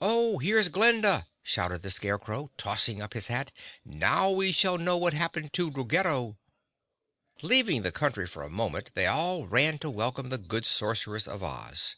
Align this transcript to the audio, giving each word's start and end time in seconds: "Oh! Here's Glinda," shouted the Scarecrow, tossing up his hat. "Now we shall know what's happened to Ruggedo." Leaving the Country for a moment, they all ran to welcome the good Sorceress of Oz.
"Oh! 0.00 0.38
Here's 0.38 0.68
Glinda," 0.68 1.26
shouted 1.42 1.82
the 1.82 1.90
Scarecrow, 1.90 2.52
tossing 2.56 3.02
up 3.02 3.14
his 3.14 3.26
hat. 3.26 3.50
"Now 3.84 4.30
we 4.30 4.52
shall 4.52 4.78
know 4.78 4.96
what's 4.96 5.16
happened 5.16 5.52
to 5.54 5.72
Ruggedo." 5.72 6.38
Leaving 7.42 7.82
the 7.82 7.90
Country 7.90 8.28
for 8.28 8.44
a 8.44 8.48
moment, 8.48 8.92
they 8.94 9.08
all 9.08 9.48
ran 9.48 9.80
to 9.80 9.90
welcome 9.90 10.28
the 10.28 10.38
good 10.38 10.64
Sorceress 10.64 11.26
of 11.26 11.42
Oz. 11.42 11.96